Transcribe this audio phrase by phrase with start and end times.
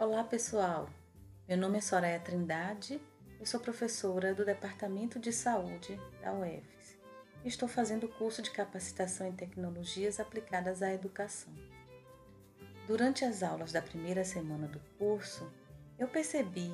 [0.00, 0.88] Olá pessoal,
[1.46, 2.98] meu nome é Soraya Trindade,
[3.38, 6.96] eu sou professora do Departamento de Saúde da UFES
[7.44, 11.52] estou fazendo o curso de capacitação em tecnologias aplicadas à educação.
[12.86, 15.52] Durante as aulas da primeira semana do curso,
[15.98, 16.72] eu percebi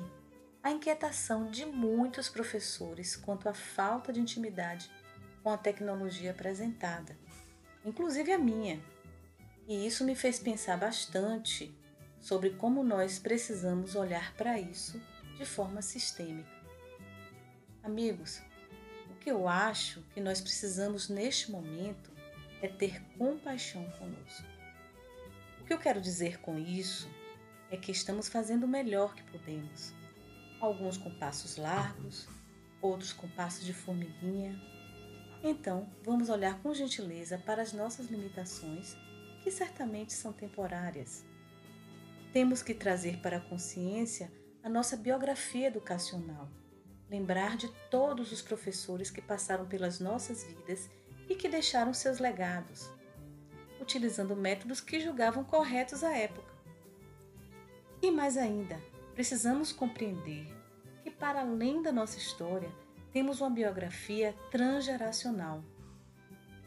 [0.63, 4.89] a inquietação de muitos professores quanto à falta de intimidade
[5.43, 7.17] com a tecnologia apresentada,
[7.83, 8.81] inclusive a minha.
[9.67, 11.77] E isso me fez pensar bastante
[12.19, 15.01] sobre como nós precisamos olhar para isso
[15.37, 16.49] de forma sistêmica.
[17.83, 18.41] Amigos,
[19.09, 22.11] o que eu acho que nós precisamos neste momento
[22.61, 24.45] é ter compaixão conosco.
[25.61, 27.07] O que eu quero dizer com isso
[27.69, 29.93] é que estamos fazendo o melhor que podemos.
[30.59, 32.27] Alguns com passos largos,
[32.81, 34.59] outros com passos de formiguinha.
[35.43, 38.97] Então, vamos olhar com gentileza para as nossas limitações,
[39.43, 41.23] que certamente são temporárias
[42.37, 44.31] temos que trazer para a consciência
[44.63, 46.47] a nossa biografia educacional,
[47.09, 50.87] lembrar de todos os professores que passaram pelas nossas vidas
[51.27, 52.91] e que deixaram seus legados,
[53.81, 56.53] utilizando métodos que julgavam corretos à época.
[58.03, 58.79] E mais ainda,
[59.15, 60.45] precisamos compreender
[61.01, 62.69] que, para além da nossa história,
[63.11, 65.63] temos uma biografia transgeracional.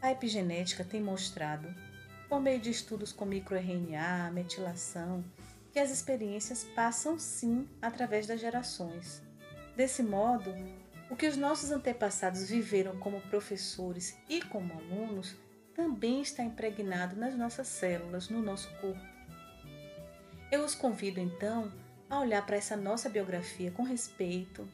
[0.01, 1.73] A epigenética tem mostrado
[2.27, 5.23] por meio de estudos com microRNA, metilação,
[5.71, 9.21] que as experiências passam sim através das gerações.
[9.75, 10.53] Desse modo,
[11.09, 15.35] o que os nossos antepassados viveram como professores e como alunos
[15.73, 18.99] também está impregnado nas nossas células, no nosso corpo.
[20.51, 21.71] Eu os convido então
[22.09, 24.67] a olhar para essa nossa biografia com respeito,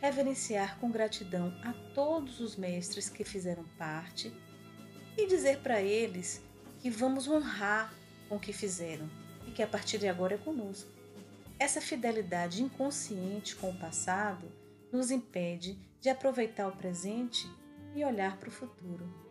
[0.00, 4.32] reverenciar com gratidão a todos os mestres que fizeram parte
[5.16, 6.42] e dizer para eles
[6.80, 7.94] que vamos honrar
[8.28, 9.19] com o que fizeram
[9.50, 10.88] e que a partir de agora é conosco.
[11.58, 14.46] Essa fidelidade inconsciente com o passado
[14.92, 17.50] nos impede de aproveitar o presente
[17.94, 19.29] e olhar para o futuro.